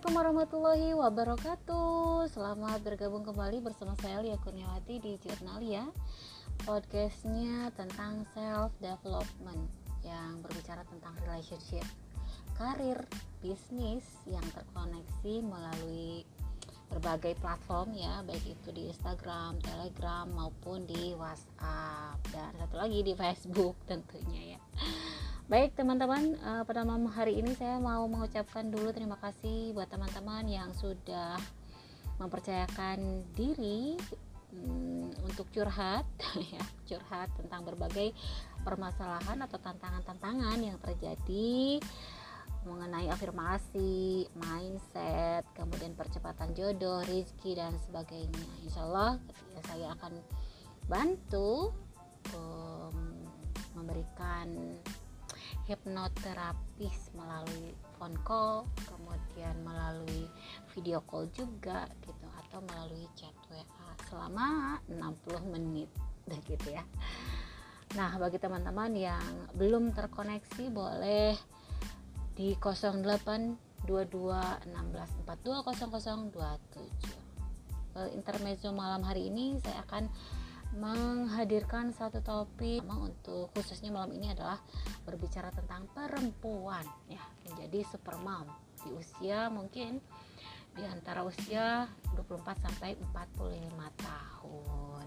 Assalamualaikum 0.00 0.32
warahmatullahi 0.32 0.90
wabarakatuh. 0.96 2.32
Selamat 2.32 2.80
bergabung 2.80 3.20
kembali 3.20 3.60
bersama 3.60 3.92
saya 4.00 4.24
Lia 4.24 4.40
Kurniawati 4.40 4.96
di 4.96 5.20
Jurnalia 5.20 5.84
Podcastnya 6.64 7.68
tentang 7.76 8.24
self 8.32 8.72
development 8.80 9.68
Yang 10.00 10.40
berbicara 10.40 10.88
tentang 10.88 11.12
relationship 11.28 11.84
Karir, 12.56 12.96
bisnis 13.44 14.08
yang 14.24 14.40
terkoneksi 14.56 15.44
melalui 15.44 16.24
berbagai 16.88 17.36
platform 17.36 17.92
ya 17.92 18.24
Baik 18.24 18.56
itu 18.56 18.72
di 18.72 18.88
Instagram, 18.88 19.60
Telegram 19.60 20.24
maupun 20.32 20.88
di 20.88 21.12
Whatsapp 21.12 22.16
Dan 22.32 22.56
satu 22.56 22.80
lagi 22.80 23.04
di 23.04 23.12
Facebook 23.12 23.76
tentunya 23.84 24.56
ya 24.56 24.60
Baik 25.50 25.74
teman-teman, 25.74 26.38
uh, 26.46 26.62
pada 26.62 26.86
malam 26.86 27.10
hari 27.10 27.42
ini 27.42 27.58
saya 27.58 27.82
mau 27.82 28.06
mengucapkan 28.06 28.70
dulu 28.70 28.94
terima 28.94 29.18
kasih 29.18 29.74
buat 29.74 29.90
teman-teman 29.90 30.46
yang 30.46 30.70
sudah 30.78 31.42
mempercayakan 32.22 33.26
diri 33.34 33.98
um, 34.54 35.10
untuk 35.26 35.50
curhat 35.50 36.06
ya, 36.54 36.62
curhat 36.86 37.34
tentang 37.34 37.66
berbagai 37.66 38.14
permasalahan 38.62 39.42
atau 39.42 39.58
tantangan-tantangan 39.58 40.62
yang 40.62 40.78
terjadi 40.86 41.82
mengenai 42.62 43.10
afirmasi, 43.10 44.30
mindset, 44.38 45.42
kemudian 45.58 45.98
percepatan 45.98 46.54
jodoh, 46.54 47.02
rezeki 47.02 47.58
dan 47.58 47.74
sebagainya. 47.90 48.46
Insya 48.62 48.86
Allah 48.86 49.18
ya, 49.50 49.60
saya 49.66 49.86
akan 49.98 50.14
bantu 50.86 51.74
um, 52.38 53.18
memberikan 53.74 54.78
hipnoterapis 55.68 57.12
melalui 57.14 57.72
phone 57.96 58.16
call 58.24 58.64
kemudian 58.88 59.56
melalui 59.62 60.28
video 60.74 61.04
call 61.04 61.28
juga 61.32 61.88
gitu 62.04 62.26
atau 62.46 62.58
melalui 62.64 63.06
chat 63.14 63.34
WA 63.52 63.64
selama 64.08 64.78
60 64.88 65.52
menit 65.52 65.90
gitu 66.50 66.68
ya. 66.74 66.84
Nah 67.98 68.14
bagi 68.18 68.38
teman-teman 68.38 68.94
yang 68.94 69.50
belum 69.58 69.90
terkoneksi 69.94 70.70
boleh 70.70 71.34
di 72.38 72.54
08 72.56 73.84
22 73.84 73.84
16 73.84 75.26
42 75.26 75.60
00 75.76 76.30
27 76.32 78.14
intermezzo 78.14 78.70
malam 78.70 79.02
hari 79.02 79.26
ini 79.28 79.58
saya 79.60 79.82
akan 79.84 80.06
menghadirkan 80.76 81.90
satu 81.90 82.22
topik. 82.22 82.84
Untuk 82.86 83.50
khususnya 83.56 83.90
malam 83.90 84.14
ini 84.14 84.30
adalah 84.30 84.60
berbicara 85.02 85.50
tentang 85.50 85.90
perempuan. 85.90 86.84
Ya 87.10 87.22
menjadi 87.48 87.82
super 87.90 88.18
mom 88.22 88.46
di 88.80 88.90
usia 88.96 89.50
mungkin 89.52 90.00
di 90.72 90.86
antara 90.86 91.26
usia 91.26 91.90
24 92.14 92.64
sampai 92.64 92.94
45 93.10 94.04
tahun. 94.06 95.06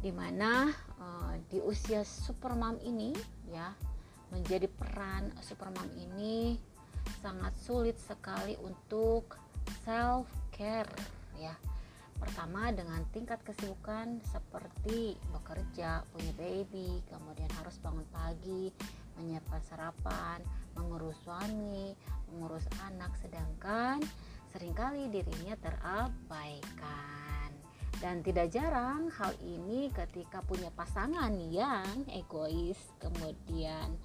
Di 0.00 0.12
mana 0.12 0.72
uh, 1.00 1.34
di 1.48 1.60
usia 1.60 2.00
super 2.04 2.56
mom 2.56 2.80
ini 2.80 3.12
ya 3.52 3.72
menjadi 4.32 4.66
peran 4.66 5.30
super 5.44 5.68
mom 5.70 5.88
ini 5.94 6.58
sangat 7.20 7.52
sulit 7.60 7.96
sekali 8.00 8.56
untuk 8.64 9.36
self 9.84 10.26
care 10.50 10.88
ya 11.36 11.52
Pertama 12.24 12.72
dengan 12.72 13.04
tingkat 13.12 13.44
kesibukan 13.44 14.16
seperti 14.32 15.12
bekerja, 15.28 16.00
punya 16.08 16.32
baby, 16.40 17.04
kemudian 17.12 17.52
harus 17.60 17.76
bangun 17.84 18.08
pagi, 18.08 18.72
menyiapkan 19.20 19.60
sarapan, 19.60 20.40
mengurus 20.72 21.20
suami, 21.20 21.92
mengurus 22.32 22.64
anak 22.88 23.12
sedangkan 23.20 24.00
sering 24.48 24.72
kali 24.72 25.12
dirinya 25.12 25.52
terabaikan. 25.60 27.52
Dan 28.00 28.24
tidak 28.24 28.48
jarang 28.56 29.12
hal 29.20 29.36
ini 29.44 29.92
ketika 29.92 30.40
punya 30.48 30.72
pasangan 30.72 31.36
yang 31.52 32.08
egois, 32.08 32.80
kemudian 33.04 34.00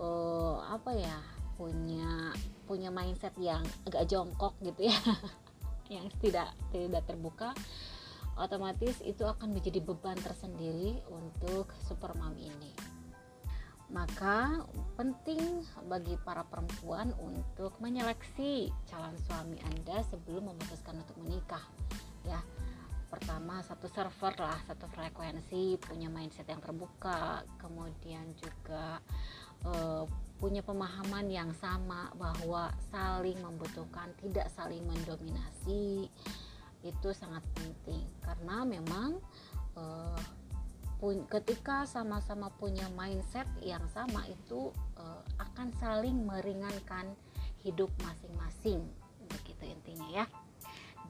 uh, 0.00 0.72
apa 0.72 0.96
ya, 0.96 1.20
punya 1.60 2.32
punya 2.64 2.88
mindset 2.88 3.36
yang 3.36 3.60
agak 3.84 4.08
jongkok 4.08 4.56
gitu 4.64 4.88
ya. 4.88 4.96
yang 5.92 6.08
tidak 6.24 6.52
tidak 6.72 7.04
terbuka 7.04 7.52
otomatis 8.40 9.04
itu 9.04 9.28
akan 9.28 9.52
menjadi 9.52 9.84
beban 9.84 10.16
tersendiri 10.16 11.04
untuk 11.12 11.68
super 11.84 12.16
mom 12.16 12.32
ini. 12.40 12.72
Maka 13.92 14.64
penting 14.96 15.68
bagi 15.84 16.16
para 16.24 16.48
perempuan 16.48 17.12
untuk 17.20 17.76
menyeleksi 17.76 18.72
calon 18.88 19.16
suami 19.28 19.60
Anda 19.68 20.00
sebelum 20.08 20.48
memutuskan 20.48 21.04
untuk 21.04 21.20
menikah 21.20 21.60
ya 22.24 22.40
pertama 23.12 23.60
satu 23.60 23.92
server 23.92 24.32
lah 24.40 24.56
satu 24.64 24.88
frekuensi 24.88 25.76
punya 25.76 26.08
mindset 26.08 26.48
yang 26.48 26.64
terbuka 26.64 27.44
kemudian 27.60 28.24
juga 28.40 29.04
uh, 29.68 30.08
punya 30.40 30.64
pemahaman 30.64 31.30
yang 31.30 31.52
sama 31.60 32.10
bahwa 32.18 32.72
saling 32.90 33.38
membutuhkan 33.38 34.10
tidak 34.18 34.50
saling 34.50 34.82
mendominasi 34.88 36.10
itu 36.82 37.08
sangat 37.14 37.46
penting. 37.54 38.02
Karena 38.18 38.66
memang 38.66 39.22
uh, 39.78 40.18
ketika 41.30 41.86
sama-sama 41.86 42.50
punya 42.58 42.86
mindset 42.94 43.46
yang 43.62 43.82
sama 43.90 44.26
itu 44.26 44.74
uh, 44.98 45.22
akan 45.38 45.70
saling 45.78 46.26
meringankan 46.26 47.14
hidup 47.62 47.90
masing-masing 48.02 48.82
begitu 49.30 49.64
intinya 49.66 50.22
ya 50.22 50.26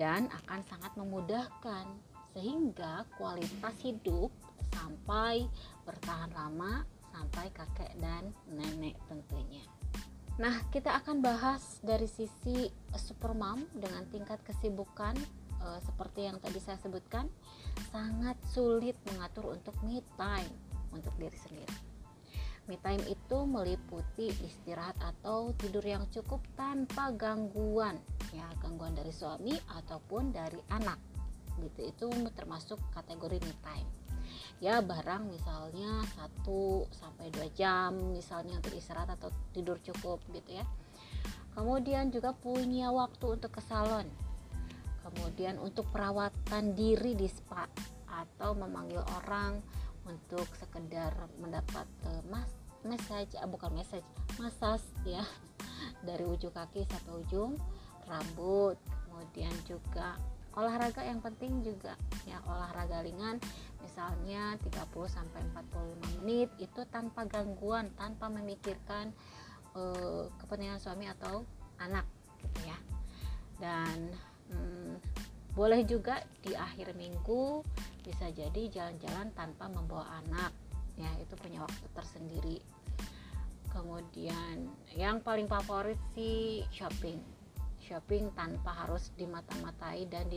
dan 0.00 0.28
akan 0.44 0.60
sangat 0.66 0.92
memudahkan 0.96 1.86
sehingga 2.32 3.04
kualitas 3.20 3.76
hidup 3.84 4.32
sampai 4.72 5.44
bertahan 5.84 6.32
lama 6.32 6.84
sampai 7.12 7.52
kakek 7.52 7.92
dan 8.00 8.32
nenek 8.48 8.96
tentunya. 9.06 9.62
Nah, 10.40 10.64
kita 10.72 10.96
akan 11.04 11.20
bahas 11.20 11.76
dari 11.84 12.08
sisi 12.08 12.72
super 12.96 13.36
mom 13.36 13.68
dengan 13.76 14.08
tingkat 14.08 14.40
kesibukan 14.40 15.12
e, 15.60 15.66
seperti 15.84 16.24
yang 16.24 16.40
tadi 16.40 16.56
saya 16.56 16.80
sebutkan, 16.80 17.28
sangat 17.92 18.40
sulit 18.48 18.96
mengatur 19.12 19.52
untuk 19.52 19.76
me 19.84 20.00
time 20.16 20.48
untuk 20.96 21.12
diri 21.20 21.36
sendiri. 21.36 21.76
Me 22.64 22.80
time 22.80 23.04
itu 23.12 23.38
meliputi 23.44 24.32
istirahat 24.40 24.96
atau 25.04 25.52
tidur 25.60 25.84
yang 25.84 26.08
cukup 26.08 26.40
tanpa 26.56 27.12
gangguan, 27.12 28.00
ya 28.32 28.48
gangguan 28.60 28.96
dari 28.96 29.12
suami 29.12 29.54
ataupun 29.76 30.32
dari 30.32 30.58
anak. 30.72 30.98
Gitu. 31.60 31.92
Itu 31.92 32.06
termasuk 32.32 32.80
kategori 32.96 33.38
me 33.44 33.54
time. 33.60 33.90
Ya 34.62 34.78
barang 34.78 35.26
misalnya 35.26 36.06
1 36.46 36.46
sampai 36.94 37.34
2 37.34 37.50
jam 37.58 37.92
misalnya 38.14 38.62
untuk 38.62 38.72
istirahat 38.78 39.18
atau 39.18 39.28
tidur 39.50 39.76
cukup 39.82 40.22
gitu 40.32 40.62
ya. 40.62 40.64
Kemudian 41.52 42.08
juga 42.08 42.32
punya 42.32 42.88
waktu 42.94 43.36
untuk 43.36 43.52
ke 43.52 43.60
salon. 43.60 44.08
Kemudian 45.02 45.58
untuk 45.58 45.90
perawatan 45.90 46.78
diri 46.78 47.12
di 47.18 47.26
spa 47.26 47.66
atau 48.06 48.54
memanggil 48.54 49.02
orang 49.20 49.58
untuk 50.06 50.46
sekedar 50.56 51.12
mendapat 51.42 51.86
uh, 52.06 52.22
mas 52.30 52.48
message 52.82 53.34
uh, 53.38 53.46
bukan 53.50 53.74
message 53.74 54.06
massage 54.38 54.86
ya. 55.04 55.26
Dari 56.06 56.22
ujung 56.22 56.54
kaki 56.54 56.86
sampai 56.86 57.12
ujung 57.18 57.58
rambut 58.06 58.76
kemudian 59.08 59.54
juga 59.68 60.18
olahraga 60.52 61.00
yang 61.04 61.24
penting 61.24 61.64
juga 61.64 61.96
ya 62.28 62.36
olahraga 62.44 63.00
ringan 63.00 63.40
misalnya 63.80 64.56
30 64.60 64.88
sampai 65.08 65.40
45 65.52 66.20
menit 66.22 66.48
itu 66.60 66.80
tanpa 66.88 67.24
gangguan 67.24 67.88
tanpa 67.96 68.28
memikirkan 68.28 69.12
uh, 69.76 70.28
kepentingan 70.40 70.80
suami 70.80 71.08
atau 71.08 71.44
anak 71.80 72.06
gitu 72.40 72.60
ya. 72.68 72.78
Dan 73.58 74.12
hmm, 74.50 74.94
boleh 75.52 75.84
juga 75.84 76.22
di 76.40 76.56
akhir 76.56 76.96
minggu 76.96 77.62
bisa 78.02 78.32
jadi 78.32 78.62
jalan-jalan 78.72 79.30
tanpa 79.36 79.68
membawa 79.68 80.08
anak 80.24 80.50
ya 80.98 81.10
itu 81.20 81.34
punya 81.36 81.62
waktu 81.62 81.86
tersendiri. 81.92 82.58
Kemudian 83.72 84.68
yang 84.92 85.24
paling 85.24 85.48
favorit 85.48 85.96
sih 86.12 86.64
shopping 86.68 87.41
shopping 87.82 88.30
tanpa 88.38 88.86
harus 88.86 89.10
dimata-matai 89.18 90.06
dan 90.06 90.30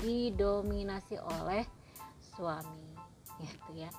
didominasi 0.00 1.16
oleh 1.20 1.64
suami 2.36 2.92
gitu 3.40 3.72
ya. 3.74 3.90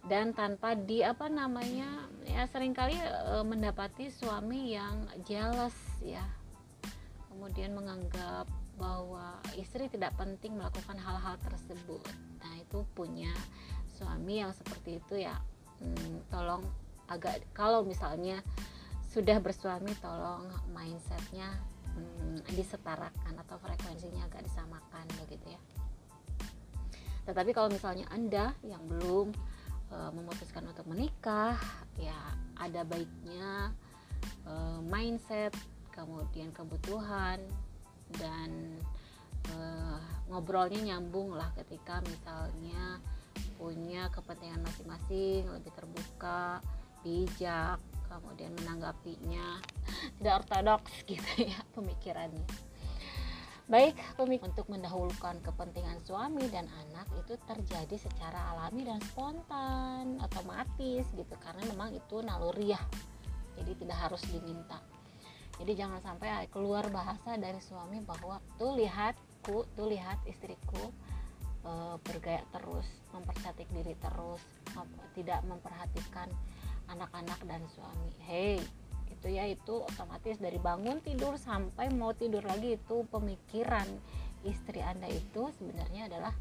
Dan 0.00 0.32
tanpa 0.32 0.72
di 0.74 1.04
apa 1.04 1.28
namanya 1.28 2.08
ya 2.24 2.48
sering 2.48 2.72
kali 2.72 2.96
e, 2.96 3.34
mendapati 3.44 4.08
suami 4.08 4.74
yang 4.74 5.06
jealous 5.28 5.76
ya. 6.00 6.24
Kemudian 7.28 7.76
menganggap 7.76 8.48
bahwa 8.80 9.36
istri 9.60 9.92
tidak 9.92 10.16
penting 10.16 10.56
melakukan 10.56 10.96
hal-hal 10.96 11.36
tersebut. 11.44 12.00
Nah 12.40 12.52
itu 12.56 12.80
punya 12.96 13.30
suami 13.92 14.40
yang 14.40 14.56
seperti 14.56 14.98
itu 15.04 15.20
ya. 15.20 15.36
Hmm, 15.80 16.24
tolong 16.32 16.64
agak 17.12 17.44
kalau 17.52 17.84
misalnya 17.84 18.40
sudah 19.10 19.42
bersuami 19.42 19.92
tolong 19.98 20.48
mindsetnya 20.70 21.50
hmm, 21.96 22.46
disetarakan 22.54 23.34
atau 23.46 23.56
frekuensinya 23.58 24.26
agak 24.26 24.46
disamakan 24.46 25.06
begitu 25.24 25.54
ya. 25.54 25.60
Tetapi 27.28 27.50
kalau 27.54 27.68
misalnya 27.70 28.08
anda 28.10 28.56
yang 28.66 28.82
belum 28.88 29.30
e, 29.92 29.96
memutuskan 30.14 30.66
untuk 30.66 30.88
menikah 30.88 31.54
ya 32.00 32.16
ada 32.58 32.82
baiknya 32.82 33.70
e, 34.46 34.52
mindset 34.82 35.54
kemudian 35.94 36.50
kebutuhan 36.50 37.38
dan 38.18 38.50
e, 39.46 39.56
ngobrolnya 40.32 40.80
nyambung 40.94 41.36
lah 41.36 41.52
ketika 41.54 42.02
misalnya 42.06 42.98
punya 43.60 44.08
kepentingan 44.08 44.64
masing-masing 44.64 45.44
lebih 45.52 45.72
terbuka 45.76 46.64
bijak 47.02 47.78
kemudian 48.10 48.52
menanggapinya. 48.62 49.62
Tidak 50.18 50.34
ortodoks 50.44 51.06
gitu 51.10 51.50
ya 51.50 51.60
pemikirannya. 51.72 52.46
Baik 53.70 53.94
pemik 54.18 54.42
untuk 54.42 54.66
mendahulukan 54.66 55.38
kepentingan 55.46 56.02
suami 56.02 56.42
dan 56.50 56.66
anak 56.66 57.06
itu 57.22 57.38
terjadi 57.46 57.96
secara 58.02 58.50
alami 58.50 58.82
dan 58.82 58.98
spontan 58.98 60.18
otomatis 60.18 61.06
gitu. 61.14 61.34
Karena 61.38 61.62
memang 61.70 61.94
itu 61.94 62.18
naluriah 62.18 62.82
jadi 63.54 63.72
tidak 63.78 63.98
harus 64.10 64.22
diminta. 64.26 64.82
Jadi 65.60 65.76
jangan 65.76 66.00
sampai 66.00 66.48
keluar 66.48 66.88
bahasa 66.88 67.36
dari 67.36 67.60
suami 67.60 68.00
bahwa 68.00 68.40
tuh 68.56 68.74
lihatku 68.80 69.68
tuh 69.76 69.86
lihat 69.92 70.16
istriku 70.24 70.88
e, 71.60 72.00
bergaya 72.00 72.40
terus 72.48 72.88
mempercantik 73.12 73.68
diri 73.68 73.92
terus 74.00 74.40
tidak 75.12 75.44
memperhatikan 75.44 76.32
anak-anak 76.90 77.38
dan 77.46 77.62
suami. 77.70 78.12
Hey 78.20 78.58
itu 79.20 79.36
ya 79.36 79.44
itu 79.44 79.84
otomatis 79.84 80.40
dari 80.40 80.56
bangun 80.56 81.04
tidur 81.04 81.36
sampai 81.36 81.92
mau 81.92 82.16
tidur 82.16 82.40
lagi 82.40 82.80
itu 82.80 83.04
pemikiran 83.12 83.84
istri 84.48 84.80
anda 84.80 85.04
itu 85.12 85.52
sebenarnya 85.60 86.08
adalah 86.08 86.32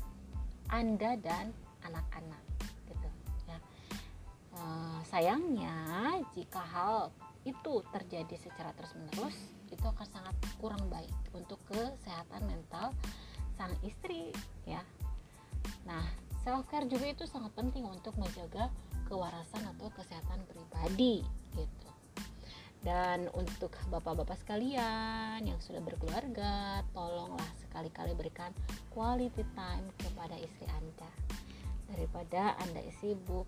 anda 0.71 1.19
dan 1.19 1.51
anak-anak 1.83 2.39
gitu 2.87 3.09
ya. 3.51 3.59
E, 4.55 4.61
sayangnya 5.11 5.75
jika 6.31 6.63
hal 6.63 7.11
itu 7.43 7.83
terjadi 7.91 8.35
secara 8.39 8.71
terus 8.71 8.95
menerus 8.95 9.35
itu 9.67 9.83
akan 9.83 10.07
sangat 10.07 10.35
kurang 10.63 10.87
baik 10.87 11.11
untuk 11.35 11.59
kesehatan 11.67 12.47
mental 12.47 12.95
sang 13.59 13.75
istri 13.83 14.31
ya. 14.63 14.79
Nah 15.83 16.28
self 16.49 16.65
care 16.65 16.89
juga 16.89 17.05
itu 17.13 17.29
sangat 17.29 17.53
penting 17.53 17.85
untuk 17.85 18.17
menjaga 18.17 18.73
kewarasan 19.05 19.69
atau 19.69 19.93
kesehatan 19.93 20.41
pribadi 20.49 21.21
gitu. 21.53 21.89
Dan 22.81 23.29
untuk 23.37 23.69
bapak-bapak 23.93 24.33
sekalian 24.41 25.45
yang 25.45 25.61
sudah 25.61 25.77
berkeluarga 25.77 26.81
tolonglah 26.89 27.53
sekali-kali 27.61 28.17
berikan 28.17 28.49
quality 28.89 29.45
time 29.53 29.93
kepada 30.01 30.33
istri 30.41 30.65
anda. 30.73 31.11
Daripada 31.85 32.57
anda 32.65 32.81
sibuk 32.97 33.45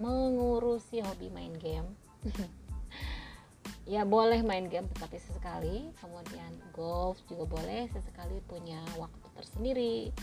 mengurusi 0.00 1.04
hobi 1.04 1.28
main 1.28 1.52
game. 1.60 1.92
Ya 3.82 4.06
boleh 4.06 4.46
main 4.46 4.70
game 4.70 4.86
tetapi 4.94 5.18
sesekali. 5.18 5.90
Kemudian 5.98 6.54
golf 6.70 7.18
juga 7.26 7.50
boleh 7.50 7.90
sesekali 7.90 8.38
punya 8.46 8.78
waktu 8.94 9.26
tersendiri 9.34 10.14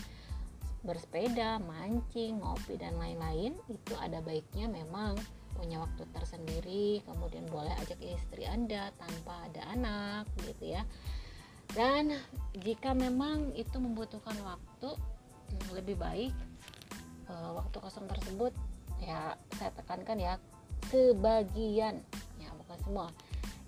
bersepeda, 0.80 1.60
mancing, 1.60 2.40
ngopi 2.40 2.80
dan 2.80 2.96
lain-lain 2.96 3.52
itu 3.68 3.94
ada 4.00 4.24
baiknya 4.24 4.64
memang 4.68 5.16
punya 5.52 5.76
waktu 5.76 6.08
tersendiri 6.16 7.04
kemudian 7.04 7.44
boleh 7.52 7.72
ajak 7.84 8.00
istri 8.00 8.48
anda 8.48 8.88
tanpa 8.96 9.44
ada 9.44 9.62
anak 9.76 10.24
gitu 10.48 10.72
ya. 10.72 10.82
Dan 11.70 12.16
jika 12.56 12.96
memang 12.96 13.52
itu 13.54 13.76
membutuhkan 13.76 14.34
waktu 14.42 14.96
lebih 15.70 16.00
baik 16.00 16.34
e, 17.28 17.34
waktu 17.34 17.76
kosong 17.78 18.08
tersebut 18.10 18.50
ya 18.98 19.36
saya 19.54 19.70
tekankan 19.76 20.18
ya 20.18 20.34
sebagian 20.90 22.02
ya 22.40 22.50
bukan 22.56 22.78
semua 22.82 23.06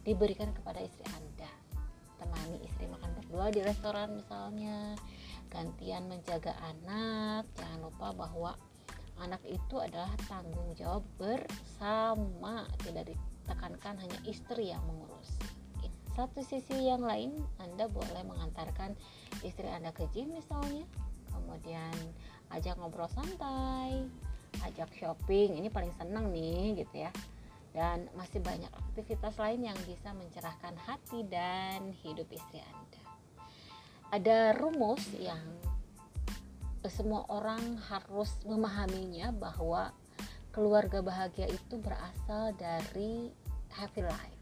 diberikan 0.03 0.51
kepada 0.57 0.81
istri 0.81 1.05
anda. 1.13 1.51
Temani 2.19 2.59
istri 2.65 2.89
makan 2.89 3.11
berdua 3.21 3.53
di 3.53 3.61
restoran 3.61 4.17
misalnya 4.19 4.97
gantian 5.53 6.09
menjaga 6.09 6.57
anak. 6.65 7.45
Jangan 7.61 7.81
lupa 7.85 8.09
bahwa 8.17 8.53
anak 9.21 9.45
itu 9.45 9.77
adalah 9.77 10.09
tanggung 10.25 10.73
jawab 10.73 11.05
bersama. 11.21 12.65
Tidak 12.81 13.05
ditekankan 13.05 14.01
hanya 14.01 14.19
istri 14.25 14.73
yang 14.73 14.81
mengurus. 14.89 15.37
Satu 16.13 16.45
sisi 16.45 16.93
yang 16.93 17.01
lain 17.01 17.41
anda 17.57 17.89
boleh 17.89 18.21
mengantarkan 18.29 18.93
istri 19.45 19.69
anda 19.69 19.93
ke 19.97 20.09
gym 20.13 20.33
misalnya. 20.33 20.85
Kemudian 21.33 21.93
ajak 22.53 22.77
ngobrol 22.77 23.09
santai 23.09 24.09
ajak 24.61 24.93
shopping. 24.93 25.57
Ini 25.59 25.69
paling 25.73 25.93
senang 25.97 26.29
nih 26.31 26.85
gitu 26.85 27.09
ya. 27.09 27.13
Dan 27.73 28.13
masih 28.13 28.45
banyak 28.45 28.69
aktivitas 28.69 29.41
lain 29.41 29.65
yang 29.65 29.79
bisa 29.89 30.13
mencerahkan 30.13 30.77
hati 30.85 31.25
dan 31.25 31.89
hidup 32.05 32.29
istri 32.29 32.61
anda 32.61 33.02
ada 34.13 34.53
rumus 34.61 35.01
yang 35.17 35.41
semua 36.85 37.25
orang 37.33 37.81
harus 37.89 38.29
memahaminya 38.45 39.33
bahwa 39.33 39.89
keluarga 40.53 41.01
bahagia 41.01 41.49
itu 41.49 41.81
berasal 41.81 42.53
dari 42.61 43.33
happy 43.73 44.05
life. 44.05 44.41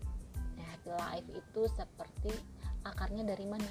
Nah, 0.58 0.66
happy 0.74 0.90
life 0.90 1.28
itu 1.30 1.62
seperti 1.70 2.34
akarnya 2.82 3.22
dari 3.22 3.46
mana? 3.46 3.70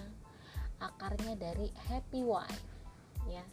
Akarnya 0.80 1.36
dari 1.36 1.68
happy 1.92 2.24
wife, 2.24 2.64
ya. 3.28 3.44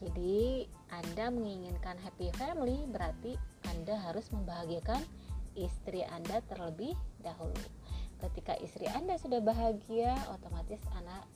Jadi, 0.00 0.64
Anda 0.88 1.28
menginginkan 1.28 2.00
happy 2.00 2.32
family 2.40 2.88
berarti 2.88 3.36
Anda 3.68 4.00
harus 4.00 4.32
membahagiakan 4.32 5.04
istri 5.60 6.08
Anda 6.08 6.40
terlebih 6.48 6.96
dahulu. 7.20 7.60
Ketika 8.16 8.56
istri 8.64 8.88
Anda 8.88 9.20
sudah 9.20 9.44
bahagia, 9.44 10.16
otomatis 10.32 10.80
anak 10.96 11.28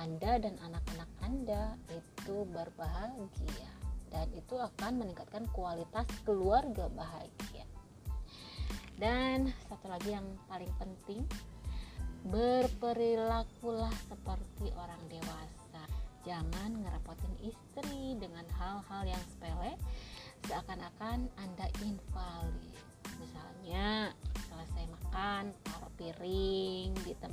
anda 0.00 0.40
dan 0.40 0.56
anak-anak 0.64 1.10
Anda 1.20 1.76
itu 1.92 2.48
berbahagia 2.48 3.70
dan 4.12 4.28
itu 4.36 4.56
akan 4.56 5.04
meningkatkan 5.04 5.48
kualitas 5.52 6.04
keluarga 6.24 6.88
bahagia. 6.92 7.64
Dan 8.96 9.50
satu 9.66 9.88
lagi 9.88 10.14
yang 10.14 10.28
paling 10.46 10.70
penting, 10.78 11.24
berperilakulah 12.28 13.90
seperti 14.06 14.70
orang 14.78 15.00
dewasa. 15.10 15.82
Jangan 16.22 16.86
ngerepotin 16.86 17.34
istri 17.42 18.14
dengan 18.20 18.46
hal-hal 18.54 19.02
yang 19.10 19.22
sepele 19.26 19.74
seakan-akan 20.46 21.26
Anda 21.34 21.66
invalid. 21.82 22.84
Misalnya 23.18 23.81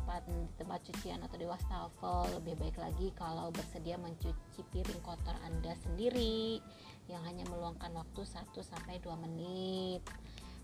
tempat 0.09 0.25
di 0.25 0.41
tempat 0.57 0.81
cucian 0.89 1.21
atau 1.21 1.37
di 1.37 1.45
wastafel 1.45 2.41
lebih 2.41 2.57
baik 2.57 2.81
lagi 2.81 3.13
kalau 3.13 3.53
bersedia 3.53 3.93
mencuci 4.01 4.65
piring 4.73 5.05
kotor 5.05 5.37
Anda 5.45 5.77
sendiri 5.85 6.57
yang 7.05 7.21
hanya 7.29 7.45
meluangkan 7.45 7.93
waktu 7.93 8.25
1 8.25 8.49
sampai 8.57 8.97
2 9.05 9.05
menit. 9.29 10.01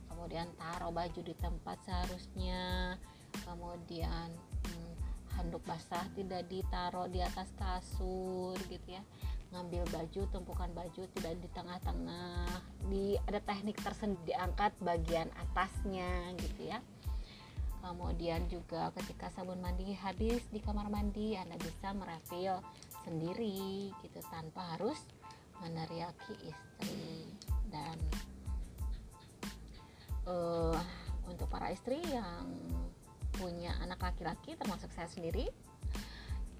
Kemudian 0.10 0.50
taruh 0.58 0.90
baju 0.90 1.22
di 1.22 1.38
tempat 1.38 1.78
seharusnya. 1.86 2.98
Kemudian 3.46 4.34
hmm, 4.34 4.94
handuk 5.38 5.62
basah 5.70 6.10
tidak 6.18 6.50
ditaruh 6.50 7.06
di 7.06 7.22
atas 7.22 7.54
kasur 7.54 8.58
gitu 8.66 8.98
ya 8.98 9.06
ngambil 9.54 9.86
baju 9.94 10.22
tumpukan 10.34 10.74
baju 10.74 11.06
tidak 11.16 11.38
di 11.38 11.48
tengah-tengah 11.54 12.50
di 12.90 13.16
ada 13.30 13.40
teknik 13.46 13.78
tersendiri 13.78 14.34
diangkat 14.34 14.74
bagian 14.82 15.30
atasnya 15.38 16.34
gitu 16.42 16.74
ya 16.74 16.82
kemudian 17.86 18.50
juga 18.50 18.90
ketika 18.98 19.30
sabun 19.30 19.62
mandi 19.62 19.94
habis 19.94 20.42
di 20.50 20.58
kamar 20.58 20.90
mandi 20.90 21.38
Anda 21.38 21.54
bisa 21.62 21.94
merefill 21.94 22.58
sendiri 23.06 23.94
gitu 24.02 24.20
tanpa 24.34 24.74
harus 24.74 24.98
meneriaki 25.62 26.34
istri. 26.50 27.30
Dan 27.70 27.98
uh, 30.26 30.74
untuk 31.30 31.46
para 31.46 31.70
istri 31.70 32.02
yang 32.10 32.50
punya 33.38 33.78
anak 33.84 34.02
laki-laki 34.02 34.58
termasuk 34.58 34.90
saya 34.96 35.12
sendiri 35.12 35.46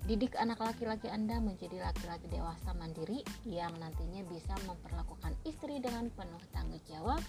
didik 0.06 0.38
anak 0.38 0.62
laki-laki 0.62 1.10
Anda 1.10 1.42
menjadi 1.42 1.82
laki-laki 1.82 2.30
dewasa 2.30 2.78
mandiri 2.78 3.26
yang 3.48 3.74
nantinya 3.82 4.22
bisa 4.30 4.54
memperlakukan 4.70 5.34
istri 5.50 5.82
dengan 5.82 6.14
penuh 6.14 6.44
tanggung 6.54 6.84
jawab 6.86 7.24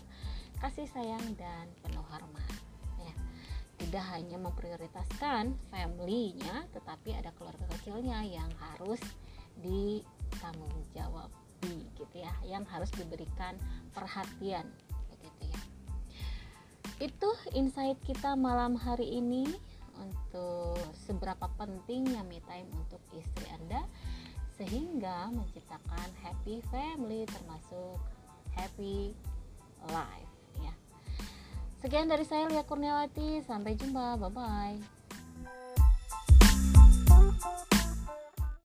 kasih 0.60 0.84
sayang 0.92 1.24
dan 1.40 1.72
penuh 1.80 2.04
hormat 2.12 2.65
tidak 3.96 4.12
hanya 4.12 4.36
memprioritaskan 4.36 5.56
family-nya 5.72 6.68
tetapi 6.76 7.16
ada 7.16 7.32
keluarga 7.32 7.64
kecilnya 7.72 8.28
yang 8.28 8.52
harus 8.60 9.00
ditanggung 9.64 10.84
jawab 10.92 11.32
gitu 11.96 12.20
ya 12.20 12.28
yang 12.44 12.60
harus 12.68 12.92
diberikan 12.92 13.56
perhatian 13.96 14.68
begitu 15.08 15.48
ya 15.48 15.60
itu 17.08 17.30
insight 17.56 17.96
kita 18.04 18.36
malam 18.36 18.76
hari 18.76 19.16
ini 19.16 19.48
untuk 19.96 20.76
seberapa 21.08 21.48
pentingnya 21.56 22.20
me 22.28 22.44
time 22.44 22.68
untuk 22.76 23.00
istri 23.16 23.48
Anda 23.48 23.80
sehingga 24.60 25.32
menciptakan 25.32 26.12
happy 26.20 26.60
family 26.68 27.24
termasuk 27.32 27.96
happy 28.52 29.16
life. 29.88 30.35
Sekian 31.86 32.10
dari 32.10 32.26
saya 32.26 32.50
Lia 32.50 32.66
Kurniawati, 32.66 33.46
sampai 33.46 33.78
jumpa. 33.78 34.18
Bye 34.18 34.34
bye. 34.34 34.74